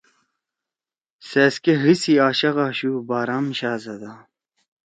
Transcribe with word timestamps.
ساذ 1.29 1.55
کی 1.63 1.73
حی 1.81 1.93
سی 2.01 2.13
عاشق 2.25 2.55
آشُو 2.67 2.93
بارام 3.09 3.45
شاھزدہ 3.57 4.11